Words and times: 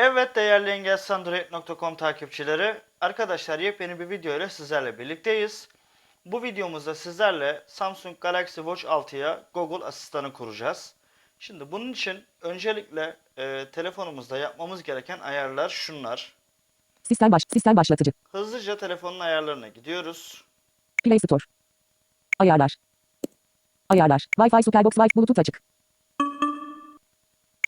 Evet 0.00 0.36
değerli 0.36 0.70
engelsandroid.com 0.70 1.96
takipçileri, 1.96 2.80
arkadaşlar 3.00 3.58
yepyeni 3.58 4.00
bir 4.00 4.10
video 4.10 4.36
ile 4.36 4.48
sizlerle 4.48 4.98
birlikteyiz. 4.98 5.68
Bu 6.26 6.42
videomuzda 6.42 6.94
sizlerle 6.94 7.62
Samsung 7.66 8.16
Galaxy 8.20 8.60
Watch 8.60 8.84
6'ya 8.84 9.44
Google 9.54 9.84
asistanı 9.84 10.32
kuracağız. 10.32 10.94
Şimdi 11.38 11.72
bunun 11.72 11.92
için 11.92 12.24
öncelikle 12.40 13.16
e, 13.36 13.70
telefonumuzda 13.72 14.38
yapmamız 14.38 14.82
gereken 14.82 15.18
ayarlar 15.18 15.68
şunlar. 15.68 16.32
Sistem 17.02 17.32
baş, 17.32 17.42
sistem 17.52 17.76
başlatıcı. 17.76 18.12
Hızlıca 18.32 18.76
telefonun 18.76 19.20
ayarlarına 19.20 19.68
gidiyoruz. 19.68 20.44
Play 21.04 21.18
Store. 21.18 21.44
Ayarlar. 22.38 22.76
Ayarlar. 23.88 24.26
Wi-Fi 24.38 24.62
Superbox 24.62 24.92
Wi-Fi 24.92 25.16
Bluetooth 25.16 25.38
açık. 25.38 25.62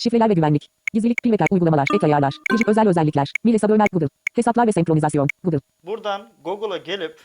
Şifreler 0.03 0.29
ve 0.31 0.35
güvenlik. 0.35 0.69
Gizlilik, 0.95 1.23
pil 1.23 1.33
ve 1.33 1.37
kay- 1.37 1.47
uygulamalar, 1.51 1.87
ek 1.95 2.07
ayarlar, 2.07 2.35
Gıcık 2.51 2.69
özel 2.69 2.89
özellikler, 2.89 3.33
mail 3.45 3.55
hesabı 3.55 3.73
Ömer 3.73 3.87
Google, 3.93 4.09
hesaplar 4.35 4.67
ve 4.67 4.73
senkronizasyon, 4.73 5.29
Google, 5.45 5.61
Buradan 5.85 6.33
Google'a 6.45 6.77
gelip 6.77 7.21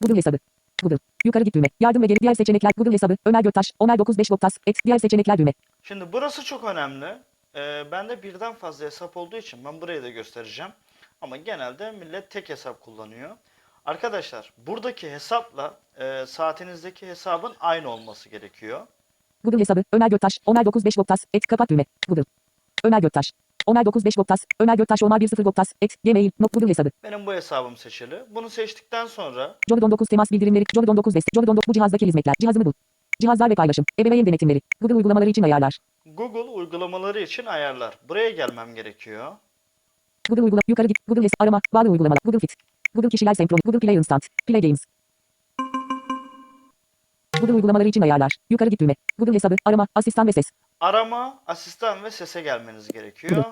Google 0.00 0.16
hesabı, 0.16 0.38
Google, 0.82 0.98
yukarı 1.24 1.44
git 1.44 1.54
düğme, 1.54 1.68
yardım 1.80 2.02
ve 2.02 2.06
geri 2.06 2.20
diğer 2.20 2.34
seçenekler, 2.34 2.70
Google 2.76 2.92
hesabı, 2.92 3.16
Ömer 3.26 3.42
Göktaş, 3.42 3.72
Ömer 3.80 3.98
95 3.98 4.30
Boktas, 4.30 4.58
et, 4.66 4.76
diğer 4.84 4.98
seçenekler 4.98 5.38
düğme, 5.38 5.52
Şimdi 5.82 6.12
burası 6.12 6.44
çok 6.44 6.64
önemli. 6.64 7.18
Ee, 7.56 7.84
bende 7.92 8.22
birden 8.22 8.54
fazla 8.54 8.84
hesap 8.86 9.16
olduğu 9.16 9.36
için 9.36 9.64
ben 9.64 9.80
burayı 9.80 10.02
da 10.02 10.08
göstereceğim. 10.08 10.72
Ama 11.20 11.36
genelde 11.36 11.90
millet 11.90 12.30
tek 12.30 12.48
hesap 12.48 12.80
kullanıyor. 12.80 13.36
Arkadaşlar 13.84 14.52
buradaki 14.66 15.10
hesapla 15.10 15.78
e, 16.00 16.26
saatinizdeki 16.26 17.06
hesabın 17.06 17.54
aynı 17.60 17.88
olması 17.90 18.28
gerekiyor. 18.28 18.86
Google 19.44 19.60
hesabı, 19.60 19.84
Ömer 19.92 20.08
Göktaş, 20.10 20.38
Ömer 20.48 20.64
95 20.64 20.96
Boktas, 20.96 21.24
et, 21.34 21.46
kapat 21.46 21.70
düğme, 21.70 21.84
Google, 22.08 22.24
Ömer 22.84 23.00
Göktaş, 23.00 23.32
Ömer 23.68 23.84
95 23.84 24.16
Boktas, 24.16 24.44
Ömer 24.60 24.76
Göktaş, 24.76 25.02
Ömer 25.02 25.20
10 25.38 25.44
Boktas, 25.44 25.72
et, 25.82 25.96
gmail, 26.04 26.30
not, 26.40 26.52
Google 26.52 26.68
hesabı, 26.68 26.90
Benim 27.04 27.26
bu 27.26 27.32
hesabım 27.34 27.76
seçili. 27.76 28.22
Bunu 28.30 28.50
seçtikten 28.50 29.06
sonra 29.06 29.56
Jolly 29.68 29.84
19 29.84 30.08
temas 30.08 30.30
bildirimleri, 30.30 30.64
Jolly 30.74 30.90
19 30.90 31.14
destek, 31.14 31.34
Jolly 31.34 31.50
19 31.50 31.68
bu 31.68 31.72
cihazdaki 31.72 32.06
hizmetler, 32.06 32.34
cihazımı 32.40 32.64
bul. 32.64 32.72
Cihazlar 33.20 33.50
ve 33.50 33.54
paylaşım, 33.54 33.84
ebeveyn 34.00 34.26
denetimleri, 34.26 34.60
Google 34.80 34.94
uygulamaları 34.94 35.30
için 35.30 35.42
ayarlar. 35.42 35.78
Google 36.06 36.50
uygulamaları 36.50 37.20
için 37.20 37.46
ayarlar. 37.46 37.98
Buraya 38.08 38.30
gelmem 38.30 38.74
gerekiyor. 38.74 39.32
Google 40.28 40.42
uygulama, 40.42 40.62
yukarı 40.68 40.86
git, 40.86 40.96
Google 41.08 41.22
hesabı, 41.22 41.34
arama, 41.38 41.60
bağlı 41.74 41.88
uygulamalar, 41.88 42.18
Google 42.24 42.38
Fit, 42.38 42.54
Google 42.94 43.08
kişiler 43.08 43.34
senkron, 43.34 43.58
Google 43.64 43.78
Play 43.80 43.94
Instant, 43.94 44.26
Play 44.46 44.60
Games. 44.60 44.84
Google 47.42 47.54
uygulamaları 47.54 47.88
için 47.88 48.00
ayarlar, 48.00 48.36
yukarı 48.50 48.70
git 48.70 48.80
düğme, 48.80 48.94
Google 49.18 49.34
hesabı, 49.34 49.56
arama, 49.64 49.86
asistan 49.94 50.26
ve 50.26 50.32
ses. 50.32 50.44
Arama, 50.80 51.38
asistan 51.46 52.04
ve 52.04 52.10
sese 52.10 52.42
gelmeniz 52.42 52.88
gerekiyor. 52.88 53.44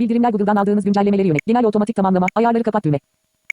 Bildirimler 0.00 0.30
Google'dan 0.30 0.56
aldığınız 0.56 0.84
güncellemeleri 0.84 1.28
yönet, 1.28 1.46
genel 1.46 1.64
otomatik 1.64 1.96
tamamlama, 1.96 2.26
ayarları 2.34 2.62
kapat 2.62 2.84
düğme. 2.84 2.98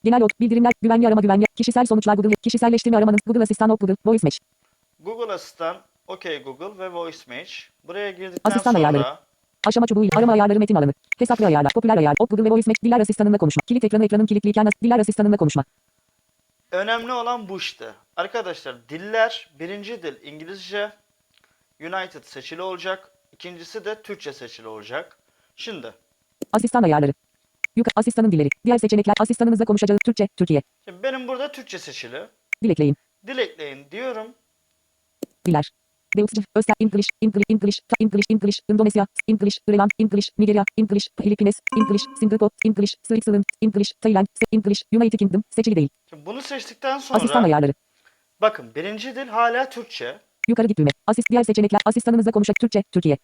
Genel 0.04 0.22
ot, 0.22 0.40
bildirimler, 0.40 0.74
güvenli 0.82 1.08
arama 1.08 1.22
güvenli, 1.22 1.46
kişisel 1.56 1.86
sonuçlar 1.86 2.16
Google, 2.16 2.36
kişiselleştirme 2.36 2.98
aramanız, 2.98 3.20
Google 3.26 3.44
Asistan 3.44 3.70
of 3.70 3.80
Google, 3.80 3.96
Voice 4.06 4.22
Match. 4.24 4.38
Google 5.00 5.34
Asistan, 5.34 5.78
OK 6.08 6.38
Google 6.38 6.80
ve 6.80 6.94
Voice 6.94 7.18
Match. 7.28 7.52
Buraya 7.88 8.12
girdikten 8.12 8.52
Asistan 8.52 8.72
sonra 8.72 8.88
ayarları. 8.88 9.18
Aşama 9.68 9.88
çubuğu, 9.88 10.08
arama 10.16 10.34
ayarları 10.34 10.60
metin 10.60 10.76
alanı, 10.76 10.94
hesaplı 11.18 11.46
ayarlar, 11.46 11.74
popüler 11.74 11.98
ayar, 11.98 12.16
op 12.20 12.30
Google 12.30 12.46
ve 12.46 12.50
Voice 12.50 12.70
Match, 12.70 12.84
diller 12.84 13.00
asistanınla 13.00 13.38
konuşma, 13.38 13.62
kilit 13.68 13.84
ekranı 13.84 14.06
ekranın 14.06 14.26
kilitliyken, 14.26 14.68
diller 14.84 15.00
asistanınla 15.00 15.38
konuşma. 15.38 15.64
Önemli 16.76 17.14
olan 17.14 17.50
bu 17.50 17.58
işte. 17.58 17.94
Arkadaşlar 18.16 18.90
diller 18.90 19.50
birinci 19.60 20.04
dil 20.04 20.16
İngilizce, 20.24 20.92
United 21.82 22.24
seçili 22.24 22.62
olacak. 22.62 23.12
İkincisi 23.32 23.86
de 23.86 24.02
Türkçe 24.02 24.34
seçili 24.34 24.68
olacak. 24.68 25.18
Şimdi, 25.56 25.94
Asistan 26.52 26.84
ayarları. 26.84 27.14
Yukarı 27.76 27.94
asistanın 27.96 28.32
dilleri. 28.32 28.50
Diğer 28.66 28.78
seçenekler 28.78 29.14
asistanınızla 29.20 29.66
konuşacağı 29.66 29.98
Türkçe, 30.06 30.28
Türkiye. 30.38 30.62
şimdi 30.86 31.04
benim 31.04 31.28
burada 31.28 31.52
Türkçe 31.52 31.80
seçili. 31.80 32.28
Dil 32.64 32.70
ekleyin. 32.70 32.96
Dil 33.28 33.38
ekleyin 33.38 33.92
diyorum. 33.92 34.28
Diller. 35.46 35.72
Deutsch, 36.18 36.40
Öster, 36.56 36.76
English, 36.80 37.08
English, 37.22 37.44
English, 37.50 37.80
Ta- 37.88 37.96
English, 38.00 38.26
English, 38.30 38.60
Indonesia, 38.70 39.08
English, 39.28 39.58
Ireland, 39.68 39.90
English, 40.00 40.30
Nigeria, 40.38 40.64
English, 40.78 41.08
Philippines, 41.22 41.60
English, 41.78 42.04
Singapore, 42.20 42.50
English, 42.66 42.96
Switzerland, 43.08 43.44
English, 43.62 43.92
Thailand, 44.02 44.28
Se- 44.28 44.48
English, 44.52 44.84
United 44.94 45.20
Kingdom, 45.20 45.44
seçili 45.50 45.76
değil. 45.76 45.90
Şimdi 46.10 46.26
bunu 46.26 46.42
seçtikten 46.42 46.98
Asistan 46.98 47.28
sonra 47.28 47.46
ayarları. 47.46 47.74
bakın 48.42 48.76
birinci 48.76 49.16
dil 49.16 49.28
hala 49.28 49.70
Türkçe. 49.70 50.20
Yukarı 50.48 50.68
git 50.68 50.78
düğme. 50.78 50.90
Asist 51.08 51.30
diğer 51.32 51.44
seçenekler 51.44 51.82
asistanınızla 51.86 52.32
konuşacak 52.32 52.60
Türkçe, 52.60 52.84
Türkiye. 52.92 53.18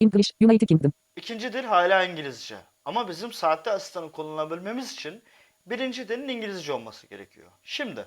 English, 0.00 0.30
United 0.42 0.68
Kingdom. 0.68 0.92
İkinci 1.16 1.52
dil 1.52 1.64
hala 1.64 2.04
İngilizce. 2.04 2.56
Ama 2.84 3.08
bizim 3.08 3.32
saatte 3.32 3.70
asistanı 3.70 4.12
kullanabilmemiz 4.12 4.92
için 4.92 5.22
birinci 5.66 6.08
dilin 6.08 6.28
İngilizce 6.28 6.72
olması 6.72 7.06
gerekiyor. 7.06 7.48
Şimdi 7.62 8.04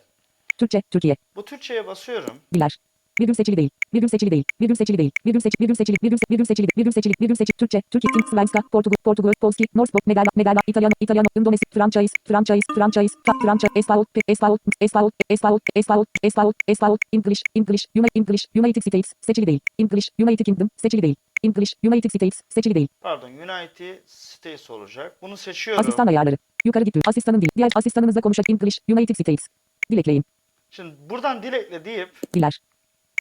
Türkçe, 0.58 0.82
Türkiye. 0.92 1.16
bu 1.36 1.46
Türkçe'ye 1.46 1.88
basıyorum. 1.88 2.40
Diller. 2.54 2.78
Virgül 3.22 3.34
seçili 3.34 3.58
değil. 3.58 3.70
Virgül 3.94 4.08
seçili 4.08 4.32
değil. 4.32 4.44
Virgül 4.62 4.76
seçili 4.76 4.98
değil. 4.98 5.12
Virgül 5.26 5.40
seçili. 5.40 5.56
Virgül 5.62 5.76
seçili. 5.76 5.98
Virgül 6.04 6.18
se- 6.18 6.30
virgül 6.32 6.46
seçili. 6.46 6.68
Virgül 6.78 6.92
seçili. 6.92 7.14
Virgül 7.22 7.36
seçili. 7.36 7.58
Türkçe. 7.58 7.82
Türkiye. 7.92 8.12
Tim. 8.14 8.28
Svenska. 8.32 8.60
Portugal. 8.72 8.96
Portugal. 9.04 9.34
Polski. 9.42 9.64
Norsk. 9.76 9.94
Nederland. 10.08 10.36
Nederland. 10.36 10.64
İtalyan. 10.68 10.92
İtalyan. 11.00 11.26
Indonesi. 11.38 11.64
Franchise. 11.74 12.14
Franchise. 12.28 12.62
Franchise. 12.76 13.16
Ta. 13.26 13.32
Franchise. 13.42 13.74
Espaol. 13.76 14.06
Espaol. 14.28 14.70
Espaol. 14.80 15.10
Espaol. 15.30 15.60
Espaol. 15.76 16.06
Espaol. 16.24 16.54
Espaol. 16.68 16.98
English. 17.14 17.42
English. 17.56 17.86
United 17.96 18.16
English. 18.16 18.46
United 18.56 18.82
States. 18.82 19.14
Seçili 19.22 19.48
değil. 19.48 19.60
English. 19.80 20.10
United 20.20 20.46
Kingdom. 20.46 20.70
Seçili 20.78 21.02
değil. 21.02 21.16
English. 21.44 21.74
United 21.84 22.10
States. 22.10 22.42
Seçili 22.50 22.76
değil. 22.76 22.88
Pardon 23.02 23.30
United 23.30 24.00
States 24.06 24.70
olacak. 24.70 25.18
Bunu 25.22 25.38
seçiyorum. 25.38 25.82
Asistan 25.82 26.08
ayarları. 26.08 26.38
Yukarı 26.66 26.84
git 26.84 26.96
düğme. 26.96 27.02
Asistanın 27.08 27.42
dili. 27.42 27.50
Diğer 27.58 27.70
asistanınızla 27.76 28.22
konuşacak 28.22 28.50
English. 28.50 28.80
United 28.90 29.16
States. 29.16 29.48
Dil 29.92 29.98
ekleyin. 29.98 30.24
Şimdi 30.70 30.96
buradan 31.10 31.44
dil 31.44 31.54
ekle 31.54 31.86
deyip 31.86 32.10
Diller. 32.34 32.60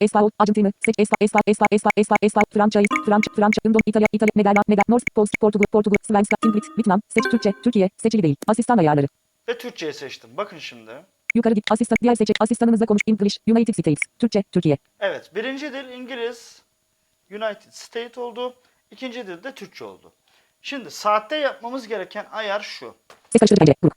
Espaol, 0.01 0.31
Arjantin'i, 0.39 0.73
seç, 0.85 0.95
Espa, 0.99 1.17
Espa, 1.21 1.41
Espa, 1.47 1.67
Espa, 1.71 1.91
Espa, 1.97 2.17
Espa, 2.23 2.41
Franchise, 2.53 2.87
Franch, 3.07 3.27
Franch, 3.37 3.57
Indon, 3.67 3.81
İtalya, 3.87 4.07
İtalya, 4.13 4.33
Nederland, 4.37 4.65
Nederland, 4.69 4.89
Norsk, 4.89 5.15
Polski, 5.15 5.37
Portugal, 5.41 5.67
Portugal, 5.73 5.97
Svenska, 6.03 6.37
İngiliz, 6.45 6.69
Vietnam, 6.79 7.01
seç, 7.09 7.25
Türkçe, 7.31 7.53
Türkiye, 7.65 7.91
seçili 7.97 8.23
değil. 8.23 8.37
Asistan 8.47 8.79
ayarları. 8.79 9.07
ve 9.49 9.59
Türkçe'yi 9.59 9.93
seçtim. 9.93 10.31
Bakın 10.37 10.59
şimdi. 10.59 10.91
Yukarı 11.35 11.55
git, 11.55 11.73
asistan, 11.73 11.97
diğer 12.03 12.15
seçenek, 12.15 12.37
asistanınızla 12.41 12.87
konuş, 12.87 13.01
English, 13.07 13.39
United 13.49 13.75
States, 13.75 13.99
Türkçe, 14.19 14.43
Türkiye. 14.53 14.79
Evet 15.01 15.31
birinci 15.35 15.73
dil 15.73 15.89
İngiliz 15.89 16.63
United 17.31 17.71
States 17.73 18.19
oldu. 18.19 18.55
İkinci 18.91 19.27
dil 19.27 19.43
de 19.45 19.55
Türkçe 19.55 19.85
oldu. 19.85 20.13
Şimdi 20.63 20.91
saatte 20.91 21.37
yapmamız 21.37 21.89
gereken 21.89 22.27
ayar 22.33 22.61
şu. 22.61 22.95
Ses 23.31 23.41
karıştırıcı 23.41 23.59
pencere, 23.61 23.77
grup. 23.83 23.93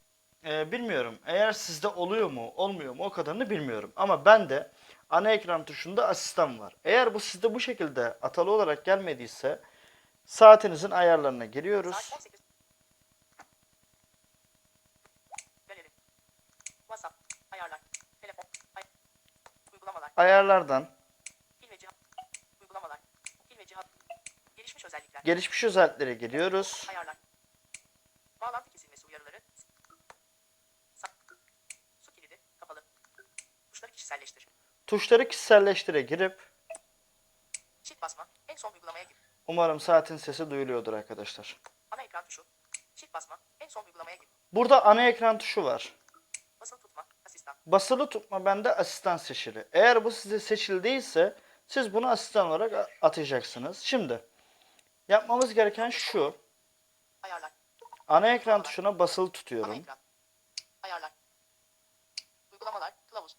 Ee, 0.46 0.72
bilmiyorum 0.72 1.16
eğer 1.26 1.52
sizde 1.52 1.88
oluyor 1.88 2.32
mu 2.32 2.52
olmuyor 2.56 2.96
mu 2.96 3.04
o 3.04 3.10
kadarını 3.10 3.50
bilmiyorum. 3.50 3.92
Ama 3.96 4.26
bende 4.26 4.72
ana 5.14 5.32
ekran 5.32 5.66
tuşunda 5.66 6.08
asistan 6.08 6.60
var. 6.60 6.76
Eğer 6.86 7.14
bu 7.14 7.20
sizde 7.20 7.54
bu 7.54 7.60
şekilde 7.60 8.18
atalı 8.22 8.52
olarak 8.52 8.86
gelmediyse 8.86 9.62
saatinizin 10.26 10.92
ayarlarına 10.92 11.46
giriyoruz. 11.46 11.96
Saat 11.96 12.20
18. 12.20 12.42
Galeri. 15.68 15.92
WhatsApp. 16.80 17.16
Ayarlar. 17.52 17.82
Telefon. 18.22 18.44
Ay 18.76 18.84
uygulamalar. 19.74 20.12
Ayarlardan. 20.18 20.90
Uygulamalar. 22.62 23.00
Gelişmiş 24.56 24.86
özellikler. 24.86 25.22
gelişmiş 25.24 25.64
özelliklere 25.64 26.14
geliyoruz. 26.14 26.86
Ayarlar. 26.90 27.18
Bağlantı 28.42 28.70
kesilmesi 28.70 29.08
uyarıları. 29.08 29.42
Su 32.02 32.16
kilidi. 32.16 32.40
Kapalı. 32.60 32.84
Tuşları 33.72 33.92
kişiselleştir. 33.92 34.53
Tuşları 34.94 35.28
kişiselleştire 35.28 36.02
girip 36.02 36.52
Çift 37.84 38.02
basma. 38.02 38.28
En 38.48 38.56
son 38.56 38.74
uygulamaya 38.74 39.04
gir. 39.04 39.18
umarım 39.48 39.80
saatin 39.80 40.18
sesi 40.18 40.52
duyuluyordur 40.52 40.94
arkadaşlar. 40.94 41.62
Ana 41.92 42.04
ekran 42.04 42.28
tuşu. 42.28 42.44
Çift 42.96 43.14
basma. 43.14 43.40
En 43.60 43.68
son 43.68 43.86
uygulamaya 43.86 44.16
gir. 44.16 44.30
Burada 44.52 44.86
ana 44.86 45.08
ekran 45.08 45.38
tuşu 45.38 45.64
var. 45.64 45.96
Basılı 46.62 46.80
tutma. 46.80 47.06
Asistan. 47.26 47.56
Basılı 47.66 48.10
tutma 48.10 48.46
bende 48.46 48.76
asistan 48.76 49.18
seçili. 49.18 49.68
Eğer 49.72 50.06
bu 50.06 50.12
size 50.12 50.40
seçili 50.40 50.84
değilse 50.84 51.38
siz 51.68 51.94
bunu 51.94 52.10
asistan 52.10 52.48
olarak 52.48 52.90
atayacaksınız. 53.02 53.80
Şimdi 53.80 54.26
yapmamız 55.08 55.54
gereken 55.54 55.90
şu. 55.90 56.38
Ayarlar. 57.22 57.52
Ana 58.08 58.34
ekran 58.34 58.64
tuşuna 58.64 59.00
basılı 59.00 59.32
tutuyorum. 59.32 59.74
ekran. 59.74 59.98
Ayarlar. 60.84 61.12
Uygulamalar. 62.52 62.94
Kılavuz. 63.10 63.38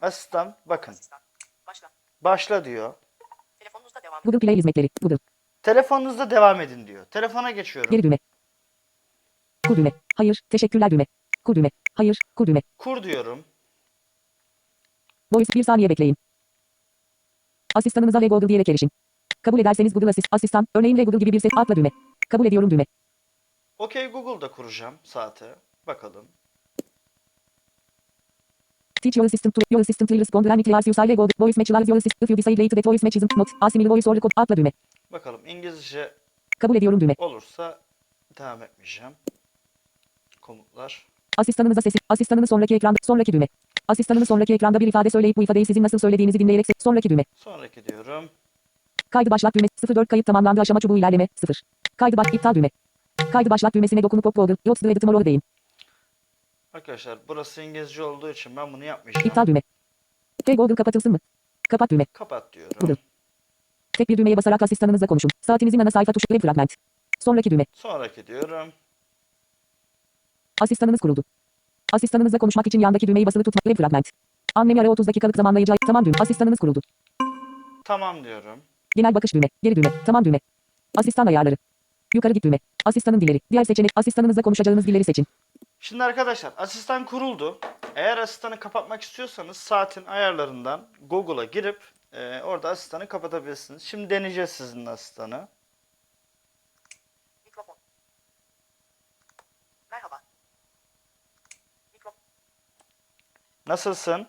Asistan. 0.00 0.56
Bakın 0.66 0.92
Asistan. 0.92 1.20
Başla. 1.66 1.90
başla 2.20 2.64
diyor. 2.64 2.94
Telefonunuzda 3.58 4.02
devam. 4.02 4.20
Google 4.24 4.38
Play 4.38 4.56
hizmetleri, 4.56 4.88
Google. 5.02 5.18
Telefonunuzda 5.62 6.30
devam 6.30 6.60
edin 6.60 6.86
diyor. 6.86 7.06
Telefona 7.06 7.50
geçiyorum. 7.50 7.90
Geri 7.90 8.02
düğme. 8.02 8.18
Kur 9.66 9.76
düğme. 9.76 9.92
Hayır, 10.16 10.42
teşekkürler 10.50 10.90
düğme. 10.90 11.06
Kur 11.44 11.54
düğme. 11.54 11.70
Hayır, 11.94 12.18
kur 12.36 12.46
düğme. 12.46 12.62
Kur 12.78 13.02
diyorum. 13.02 13.44
Voice 15.32 15.52
bir 15.54 15.62
saniye 15.62 15.88
bekleyin. 15.88 16.16
Asistanınıza 17.74 18.20
ve 18.20 18.28
Google 18.28 18.48
diyerek 18.48 18.68
erişin. 18.68 18.90
Kabul 19.42 19.58
ederseniz 19.60 19.94
Google 19.94 20.08
Asist, 20.08 20.28
asistan, 20.30 20.66
örneğin 20.74 20.96
ve 20.96 21.04
Google 21.04 21.18
gibi 21.18 21.32
bir 21.32 21.40
ses 21.40 21.50
atla 21.56 21.76
düğme. 21.76 21.90
Kabul 22.28 22.46
ediyorum 22.46 22.70
düğme. 22.70 22.86
Okey 23.78 24.06
Google'da 24.06 24.50
kuracağım 24.50 24.98
saati. 25.02 25.44
Bakalım. 25.86 26.28
Teach 29.02 29.16
your 29.16 29.26
assistant 29.26 29.54
to 29.54 29.60
your 29.70 29.80
assistant 29.80 30.10
will 30.10 30.18
respond 30.18 30.46
when 30.46 30.58
it 30.58 30.66
hears 30.66 30.86
you 30.86 30.94
say 30.94 31.16
go 31.16 31.28
voice 31.38 31.56
match 31.56 31.70
your 31.70 31.98
assistant 31.98 32.22
if 32.22 32.30
you 32.30 32.36
decide 32.36 32.68
that 32.68 32.84
voice 32.84 33.02
match 33.02 33.16
isn't 33.16 33.36
not 33.36 33.48
assimil 33.60 33.88
voice 33.88 34.10
or 34.10 34.16
record 34.16 34.30
atla 34.36 34.56
düğme. 34.56 34.72
Bakalım 35.12 35.40
İngilizce 35.46 36.10
Kabul 36.58 36.76
ediyorum 36.76 37.00
düğme. 37.00 37.14
olursa 37.18 37.78
devam 38.38 38.62
etmeyeceğim. 38.62 39.12
Komutlar. 40.40 41.06
Asistanınıza 41.36 41.80
sesi. 41.80 41.98
Asistanını 42.08 42.46
sonraki 42.46 42.74
ekranda. 42.74 42.96
Sonraki 43.02 43.32
düğme. 43.32 43.48
Asistanını 43.88 44.26
sonraki 44.26 44.54
ekranda 44.54 44.80
bir 44.80 44.86
ifade 44.86 45.10
söyleyip 45.10 45.36
bu 45.36 45.42
ifadeyi 45.42 45.66
sizin 45.66 45.82
nasıl 45.82 45.98
söylediğinizi 45.98 46.38
dinleyerek 46.38 46.66
sonraki 46.78 47.10
düğme. 47.10 47.24
Sonraki 47.34 47.84
diyorum. 47.84 48.28
Kaydı 49.10 49.30
başlat 49.30 49.54
düğme. 49.54 49.68
04 49.96 50.08
kayıt 50.08 50.26
tamamlandı 50.26 50.60
aşama 50.60 50.80
çubuğu 50.80 50.98
ilerleme. 50.98 51.28
0. 51.34 51.62
Kaydı 51.96 52.16
baş 52.16 52.26
iptal 52.32 52.54
düğme. 52.54 52.70
Kaydı 53.32 53.50
başlat 53.50 53.74
düğmesine 53.74 54.02
dokunup 54.02 54.24
pop 54.24 54.34
Google. 54.34 54.56
The 54.74 54.88
edit 54.90 55.00
tomorrow 55.00 55.24
deyin. 55.24 55.42
Arkadaşlar 56.72 57.18
burası 57.28 57.62
İngilizce 57.62 58.02
olduğu 58.02 58.30
için 58.30 58.56
ben 58.56 58.72
bunu 58.72 58.84
yapmayacağım. 58.84 59.26
İptal 59.26 59.46
düğme. 59.46 59.62
Hey 60.46 60.56
Google 60.56 60.74
kapatılsın 60.74 61.12
mı? 61.12 61.18
Kapat 61.68 61.90
düğme. 61.90 62.04
Kapat 62.04 62.52
diyorum. 62.52 62.76
Google. 62.80 62.96
Tek 63.92 64.08
bir 64.08 64.16
düğmeye 64.18 64.36
basarak 64.36 64.62
asistanınızla 64.62 65.06
konuşun. 65.06 65.30
Saatinizin 65.40 65.78
ana 65.78 65.90
sayfa 65.90 66.12
tuşu 66.12 66.26
web 66.26 66.42
fragment. 66.42 66.74
Sonraki 67.20 67.50
düğme. 67.50 67.66
Sonraki 67.72 68.26
diyorum. 68.26 68.72
Asistanınız 70.60 71.00
kuruldu. 71.00 71.24
Asistanınızla 71.92 72.38
konuşmak 72.38 72.66
için 72.66 72.80
yandaki 72.80 73.06
düğmeyi 73.06 73.26
basılı 73.26 73.42
tutmak 73.44 73.64
web 73.64 73.76
fragment. 73.76 74.10
Annemi 74.54 74.80
ara 74.80 74.90
30 74.90 75.06
dakikalık 75.06 75.36
zamanlayıcı. 75.36 75.72
Tamam 75.86 76.04
düğme. 76.04 76.16
Asistanınız 76.20 76.58
kuruldu. 76.58 76.80
Tamam 77.84 78.24
diyorum. 78.24 78.60
Genel 78.96 79.14
bakış 79.14 79.34
düğme. 79.34 79.48
Geri 79.62 79.76
düğme. 79.76 79.92
Tamam 80.06 80.24
düğme. 80.24 80.40
Asistan 80.96 81.26
ayarları. 81.26 81.56
Yukarı 82.14 82.32
git 82.32 82.44
düğme. 82.44 82.58
Asistanın 82.84 83.20
dilleri. 83.20 83.40
Diğer 83.50 83.64
seçenek. 83.64 83.90
Asistanınızla 83.96 84.42
konuşacağınız 84.42 84.86
dilleri 84.86 85.04
seçin. 85.04 85.26
Şimdi 85.80 86.04
arkadaşlar 86.04 86.52
asistan 86.56 87.04
kuruldu. 87.04 87.60
Eğer 87.94 88.18
asistanı 88.18 88.60
kapatmak 88.60 89.02
istiyorsanız 89.02 89.56
saatin 89.56 90.04
ayarlarından 90.04 90.88
Google'a 91.00 91.44
girip 91.44 91.82
e, 92.12 92.42
orada 92.42 92.68
asistanı 92.70 93.08
kapatabilirsiniz. 93.08 93.82
Şimdi 93.82 94.10
deneyeceğiz 94.10 94.50
sizinle 94.50 94.90
asistanı. 94.90 95.48
Mikrofon. 97.44 97.76
Merhaba. 99.90 100.22
Nasılsın? 103.66 104.28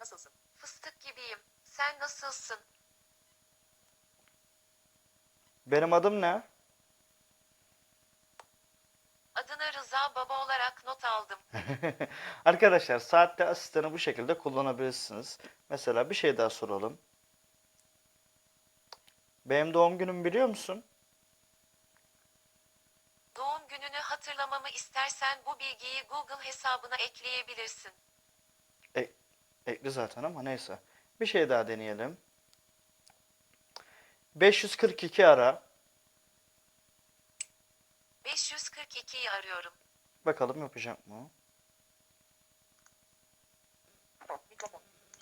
Nasılsın? 0.00 0.32
Fıstık 0.58 1.00
gibiyim. 1.00 1.38
Sen 1.62 1.98
nasılsın? 2.00 2.58
Benim 5.74 5.92
adım 5.92 6.20
ne? 6.20 6.42
Adını 9.34 9.72
Rıza 9.78 10.12
Baba 10.14 10.44
olarak 10.44 10.84
not 10.86 11.04
aldım. 11.04 11.38
Arkadaşlar 12.44 12.98
saatte 12.98 13.44
asistanı 13.44 13.92
bu 13.92 13.98
şekilde 13.98 14.38
kullanabilirsiniz. 14.38 15.38
Mesela 15.68 16.10
bir 16.10 16.14
şey 16.14 16.38
daha 16.38 16.50
soralım. 16.50 16.98
Benim 19.46 19.74
doğum 19.74 19.98
günümü 19.98 20.24
biliyor 20.24 20.48
musun? 20.48 20.84
Doğum 23.36 23.62
gününü 23.68 23.96
hatırlamamı 23.96 24.68
istersen 24.68 25.38
bu 25.46 25.58
bilgiyi 25.58 26.02
Google 26.08 26.44
hesabına 26.44 26.96
ekleyebilirsin. 26.96 27.92
Ekli 29.66 29.90
zaten 29.90 30.22
ama 30.22 30.42
neyse. 30.42 30.78
Bir 31.20 31.26
şey 31.26 31.48
daha 31.48 31.68
deneyelim. 31.68 32.18
542 34.34 35.26
ara. 35.26 35.63
542'yi 39.24 39.30
arıyorum. 39.30 39.72
Bakalım 40.26 40.60
yapacak 40.60 41.06
mı? 41.06 41.30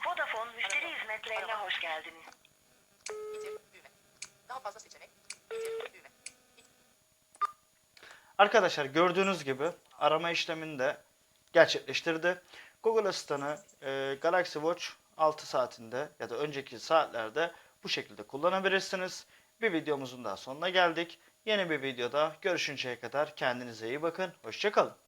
Vodafone 0.07 0.53
müşteri 0.57 0.95
hizmetlerine 0.95 1.55
hoş 1.55 1.81
geldiniz. 1.81 2.25
Daha 4.49 4.61
fazla 4.61 4.81
seçenek. 4.81 5.11
Arkadaşlar 8.39 8.85
gördüğünüz 8.85 9.45
gibi 9.45 9.71
arama 9.99 10.31
işlemini 10.31 10.79
de 10.79 11.03
gerçekleştirdi. 11.53 12.43
Google 12.83 13.09
Asistan'ı 13.09 13.59
e, 13.83 14.19
Galaxy 14.21 14.59
Watch 14.59 14.87
6 15.17 15.47
saatinde 15.47 16.09
ya 16.21 16.31
da 16.31 16.37
önceki 16.37 16.79
saatlerde 16.79 17.53
bu 17.85 17.89
şekilde 17.89 18.23
kullanabilirsiniz. 18.23 19.27
Bir 19.61 19.73
videomuzun 19.73 20.25
daha 20.25 20.37
sonuna 20.37 20.69
geldik. 20.69 21.19
Yeni 21.47 21.71
bir 21.71 21.83
videoda 21.83 22.37
görüşünceye 22.41 23.01
kadar 23.01 23.37
kendinize 23.37 23.89
iyi 23.89 24.03
bakın. 24.03 24.33
Hoşçakalın. 24.43 25.02